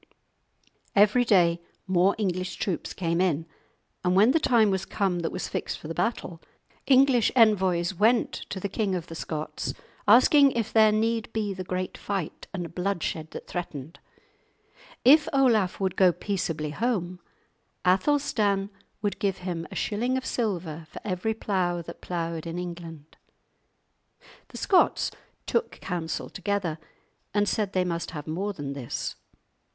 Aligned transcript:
Every 0.95 1.23
day 1.23 1.61
more 1.85 2.15
English 2.17 2.55
troops 2.55 2.91
came 2.91 3.21
in, 3.21 3.45
and 4.03 4.15
when 4.15 4.31
the 4.31 4.39
time 4.39 4.71
was 4.71 4.83
come 4.83 5.19
that 5.19 5.31
was 5.31 5.47
fixed 5.47 5.77
for 5.77 5.87
the 5.87 5.93
battle, 5.93 6.41
English 6.87 7.31
envoys 7.35 7.93
went 7.93 8.33
to 8.49 8.59
the 8.59 8.67
King 8.67 8.95
of 8.95 9.05
the 9.05 9.13
Scots 9.13 9.75
asking 10.07 10.53
if 10.53 10.73
there 10.73 10.91
need 10.91 11.31
be 11.33 11.53
the 11.53 11.63
great 11.63 11.99
fight 11.99 12.47
and 12.51 12.73
bloodshed 12.73 13.29
that 13.29 13.45
threatened; 13.45 13.99
if 15.05 15.29
Olaf 15.33 15.79
would 15.79 15.95
go 15.95 16.11
peaceably 16.11 16.71
home, 16.71 17.19
Athelstan 17.85 18.71
would 19.03 19.19
give 19.19 19.37
him 19.45 19.67
a 19.69 19.75
shilling 19.75 20.17
of 20.17 20.25
silver 20.25 20.87
for 20.89 20.99
every 21.03 21.35
plough 21.35 21.83
that 21.83 22.01
ploughed 22.01 22.47
in 22.47 22.57
England. 22.57 23.17
The 24.47 24.57
Scots 24.57 25.11
took 25.45 25.73
counsel 25.79 26.27
together 26.31 26.79
and 27.35 27.47
said 27.47 27.73
they 27.73 27.85
must 27.85 28.09
have 28.09 28.25
more 28.25 28.51
than 28.53 28.73
this. 28.73 29.15